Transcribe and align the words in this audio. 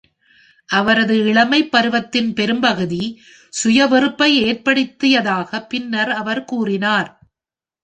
அவரது 0.69 1.25
இளமைப் 1.25 1.71
பருவத்தின் 1.71 2.33
பெரும்பகுதி 2.33 3.03
சுய 3.53 3.87
வெறுப்பை 3.87 4.43
ஏற்படுத்தியதாக 4.43 5.61
பின்னர் 5.65 6.11
அவர் 6.11 6.45
கூறினார். 6.45 7.09